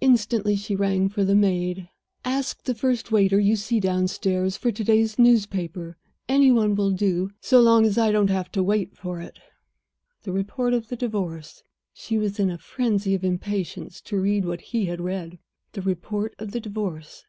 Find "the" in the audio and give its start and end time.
1.24-1.34, 2.62-2.76, 10.22-10.30, 10.90-10.96, 15.72-15.82, 16.52-16.60